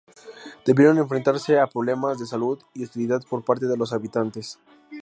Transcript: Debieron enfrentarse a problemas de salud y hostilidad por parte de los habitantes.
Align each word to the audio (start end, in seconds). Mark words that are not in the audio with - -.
Debieron 0.65 0.97
enfrentarse 0.97 1.59
a 1.59 1.67
problemas 1.73 2.17
de 2.17 2.25
salud 2.25 2.57
y 2.73 2.83
hostilidad 2.85 3.21
por 3.29 3.45
parte 3.45 3.67
de 3.67 3.77
los 3.77 3.93
habitantes. 3.93 4.57